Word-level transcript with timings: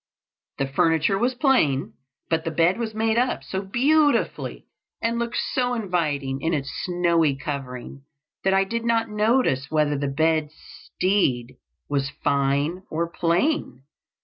The 0.57 0.65
furniture 0.65 1.19
was 1.19 1.35
plain, 1.35 1.93
but 2.27 2.43
the 2.43 2.49
bed 2.49 2.79
was 2.79 2.95
made 2.95 3.19
up 3.19 3.43
so 3.43 3.61
beautifully, 3.61 4.65
and 4.99 5.19
looked 5.19 5.37
so 5.53 5.75
inviting 5.75 6.41
in 6.41 6.55
its 6.55 6.71
snowy 6.85 7.35
covering 7.35 8.05
that 8.43 8.55
I 8.55 8.63
did 8.63 8.83
not 8.83 9.11
notice 9.11 9.69
whether 9.69 9.95
the 9.95 10.07
bedstead 10.07 11.55
was 11.87 12.09
fine 12.23 12.81
or 12.89 13.07
plain. 13.11 13.83